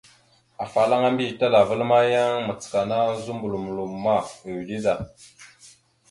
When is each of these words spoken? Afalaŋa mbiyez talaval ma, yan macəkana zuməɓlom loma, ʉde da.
Afalaŋa 0.63 1.09
mbiyez 1.13 1.35
talaval 1.39 1.81
ma, 1.89 1.99
yan 2.13 2.33
macəkana 2.47 2.97
zuməɓlom 3.23 3.65
loma, 3.77 4.15
ʉde 4.53 4.77
da. 4.85 4.93